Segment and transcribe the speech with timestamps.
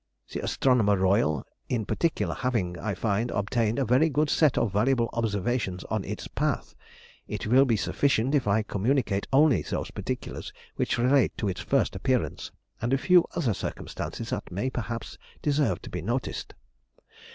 [0.31, 5.11] The Astronomer Royal in particular having, I find, obtained a very good set of valuable
[5.13, 6.73] observations on its path,
[7.27, 11.95] it will be sufficient if I communicate only those particulars which relate to its first
[11.95, 12.51] appearance,
[12.81, 16.55] and a few other circumstances that may perhaps deserve to be noticed.